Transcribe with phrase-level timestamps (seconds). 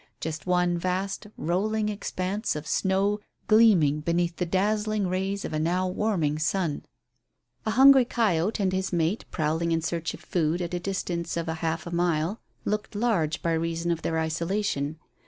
[0.19, 5.87] Just one vast rolling expanse of snow gleaming beneath the dazzling rays of a now
[5.87, 6.87] warming sun.
[7.67, 11.45] A hungry coyote and his mate prowling in search of food at a distance of
[11.45, 14.97] half a mile looked large by reason of their isolation.